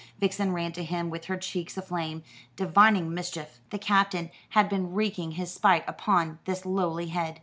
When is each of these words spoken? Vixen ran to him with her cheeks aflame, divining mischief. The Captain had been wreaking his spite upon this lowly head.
Vixen 0.19 0.51
ran 0.51 0.71
to 0.71 0.83
him 0.83 1.11
with 1.11 1.25
her 1.25 1.37
cheeks 1.37 1.77
aflame, 1.77 2.23
divining 2.55 3.13
mischief. 3.13 3.59
The 3.69 3.77
Captain 3.77 4.31
had 4.49 4.67
been 4.67 4.93
wreaking 4.93 5.33
his 5.33 5.53
spite 5.53 5.87
upon 5.87 6.39
this 6.45 6.65
lowly 6.65 7.09
head. 7.09 7.39